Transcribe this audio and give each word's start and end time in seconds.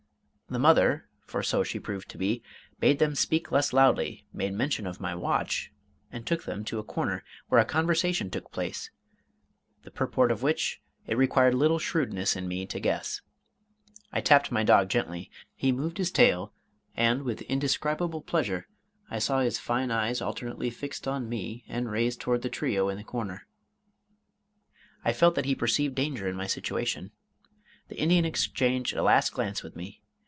The 0.53 0.59
mother 0.59 1.07
for 1.21 1.41
so 1.43 1.63
she 1.63 1.79
proved 1.79 2.09
to 2.09 2.17
be 2.17 2.43
bade 2.77 2.99
them 2.99 3.15
speak 3.15 3.53
less 3.53 3.71
loudly, 3.71 4.25
made 4.33 4.51
mention 4.51 4.85
of 4.85 4.99
my 4.99 5.15
watch, 5.15 5.71
and 6.11 6.27
took 6.27 6.43
them 6.43 6.65
to 6.65 6.77
a 6.77 6.83
corner, 6.83 7.23
where 7.47 7.61
a 7.61 7.63
conversation 7.63 8.29
took 8.29 8.51
place, 8.51 8.89
the 9.83 9.91
purport 9.91 10.29
of 10.29 10.43
which 10.43 10.81
it 11.07 11.15
required 11.15 11.53
little 11.55 11.79
shrewdness 11.79 12.35
in 12.35 12.49
me 12.49 12.65
to 12.65 12.81
guess. 12.81 13.21
I 14.11 14.19
tapped 14.19 14.51
my 14.51 14.61
dog 14.61 14.89
gently. 14.89 15.31
He 15.55 15.71
moved 15.71 15.97
his 15.97 16.11
tail, 16.11 16.51
and 16.97 17.21
with 17.23 17.43
indescribable 17.43 18.21
pleasure 18.21 18.67
I 19.09 19.19
saw 19.19 19.39
his 19.39 19.57
fine 19.57 19.89
eyes 19.89 20.19
alternately 20.19 20.69
fixed 20.69 21.07
on 21.07 21.29
me 21.29 21.63
and 21.69 21.89
raised 21.89 22.19
toward 22.19 22.41
the 22.41 22.49
trio 22.49 22.89
in 22.89 22.97
the 22.97 23.05
corner. 23.05 23.47
I 25.05 25.13
felt 25.13 25.35
that 25.35 25.45
he 25.45 25.55
perceived 25.55 25.95
danger 25.95 26.27
in 26.27 26.35
my 26.35 26.47
situation. 26.47 27.11
The 27.87 27.97
Indian 27.97 28.25
exchanged 28.25 28.93
a 28.97 29.01
last 29.01 29.31
glance 29.31 29.63
with 29.63 29.77
me. 29.77 29.99